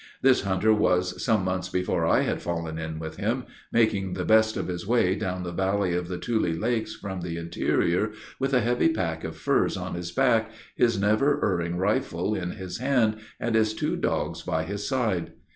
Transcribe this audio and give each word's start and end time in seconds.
This 0.23 0.41
hunter 0.41 0.73
was, 0.73 1.23
some 1.23 1.43
months 1.43 1.69
before 1.69 2.07
I 2.07 2.21
had 2.21 2.41
fallen 2.41 2.79
in 2.79 2.97
with 2.97 3.17
him, 3.17 3.45
making 3.71 4.13
the 4.13 4.25
best 4.25 4.57
of 4.57 4.67
his 4.67 4.87
way 4.87 5.13
down 5.13 5.43
the 5.43 5.51
valley 5.51 5.93
of 5.93 6.07
the 6.07 6.17
Tule 6.17 6.41
Lakes 6.49 6.95
from 6.95 7.21
the 7.21 7.37
interior, 7.37 8.09
with 8.39 8.51
a 8.51 8.61
heavy 8.61 8.89
pack 8.89 9.23
of 9.23 9.37
furs 9.37 9.77
on 9.77 9.93
his 9.93 10.11
back, 10.11 10.49
his 10.75 10.99
never 10.99 11.39
erring 11.45 11.75
rifle 11.77 12.33
in 12.33 12.49
his 12.53 12.79
hand, 12.79 13.17
and 13.39 13.53
his 13.53 13.75
two 13.75 13.95
dogs 13.95 14.41
by 14.41 14.63
his 14.63 14.87
side. 14.89 15.33